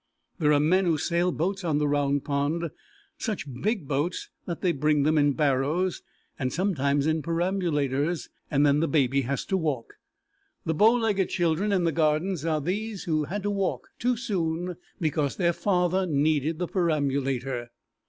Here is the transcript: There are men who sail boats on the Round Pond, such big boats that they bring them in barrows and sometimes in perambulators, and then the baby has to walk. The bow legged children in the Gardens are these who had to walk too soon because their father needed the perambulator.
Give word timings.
There 0.39 0.51
are 0.51 0.59
men 0.59 0.85
who 0.85 0.97
sail 0.97 1.31
boats 1.31 1.63
on 1.63 1.77
the 1.77 1.87
Round 1.87 2.25
Pond, 2.25 2.71
such 3.19 3.45
big 3.61 3.87
boats 3.87 4.29
that 4.47 4.61
they 4.61 4.71
bring 4.71 5.03
them 5.03 5.15
in 5.15 5.33
barrows 5.33 6.01
and 6.39 6.51
sometimes 6.51 7.05
in 7.05 7.21
perambulators, 7.21 8.27
and 8.49 8.65
then 8.65 8.79
the 8.79 8.87
baby 8.87 9.21
has 9.21 9.45
to 9.45 9.57
walk. 9.57 9.97
The 10.65 10.73
bow 10.73 10.95
legged 10.95 11.29
children 11.29 11.71
in 11.71 11.83
the 11.83 11.91
Gardens 11.91 12.43
are 12.45 12.59
these 12.61 13.03
who 13.03 13.25
had 13.25 13.43
to 13.43 13.51
walk 13.51 13.89
too 13.99 14.17
soon 14.17 14.75
because 14.99 15.35
their 15.35 15.53
father 15.53 16.07
needed 16.07 16.57
the 16.57 16.65
perambulator. 16.67 17.69